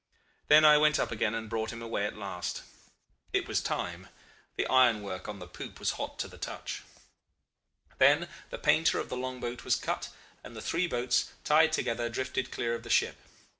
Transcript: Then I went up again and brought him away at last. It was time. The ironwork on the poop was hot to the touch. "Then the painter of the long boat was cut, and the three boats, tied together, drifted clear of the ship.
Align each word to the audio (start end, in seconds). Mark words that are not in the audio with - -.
Then 0.47 0.65
I 0.65 0.79
went 0.79 0.97
up 0.97 1.11
again 1.11 1.35
and 1.35 1.47
brought 1.47 1.71
him 1.71 1.79
away 1.83 2.07
at 2.07 2.17
last. 2.17 2.63
It 3.33 3.47
was 3.47 3.61
time. 3.61 4.07
The 4.55 4.65
ironwork 4.65 5.27
on 5.29 5.37
the 5.37 5.45
poop 5.45 5.79
was 5.79 5.91
hot 5.91 6.17
to 6.17 6.27
the 6.27 6.39
touch. 6.39 6.81
"Then 7.99 8.27
the 8.49 8.57
painter 8.57 8.97
of 8.97 9.09
the 9.09 9.15
long 9.15 9.39
boat 9.39 9.63
was 9.63 9.75
cut, 9.75 10.09
and 10.43 10.55
the 10.55 10.59
three 10.59 10.87
boats, 10.87 11.29
tied 11.43 11.71
together, 11.71 12.09
drifted 12.09 12.49
clear 12.49 12.73
of 12.73 12.81
the 12.81 12.89
ship. 12.89 13.17